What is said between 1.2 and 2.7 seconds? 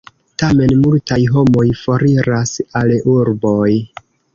homoj foriras